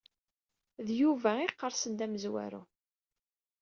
D 0.85 0.87
Yuba 1.01 1.31
ay 1.37 1.47
iqersen 1.49 1.93
d 1.95 1.99
amezwaru. 2.05 2.63